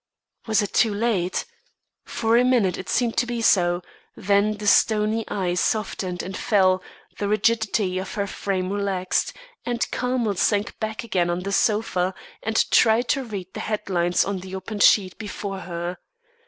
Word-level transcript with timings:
Was 0.47 0.63
it 0.63 0.73
too 0.73 0.95
late? 0.95 1.45
For 2.05 2.35
a 2.35 2.43
minute 2.43 2.75
it 2.75 2.89
seemed 2.89 3.15
to 3.17 3.27
be 3.27 3.39
so; 3.39 3.83
then 4.15 4.53
the 4.57 4.65
stony 4.65 5.23
eyes 5.27 5.59
softened 5.59 6.23
and 6.23 6.35
fell, 6.35 6.81
the 7.19 7.27
rigidity 7.27 7.99
of 7.99 8.15
her 8.15 8.25
frame 8.25 8.73
relaxed, 8.73 9.31
and 9.63 9.85
Carmel 9.91 10.33
sank 10.37 10.79
back 10.79 11.03
again 11.03 11.29
on 11.29 11.41
the 11.41 11.51
sofa 11.51 12.15
and 12.41 12.67
tried 12.71 13.09
to 13.09 13.23
read 13.23 13.53
the 13.53 13.59
headlines 13.59 14.25
on 14.25 14.39
the 14.39 14.55
open 14.55 14.79
sheet 14.79 15.19
before 15.19 15.59
her. 15.59 15.99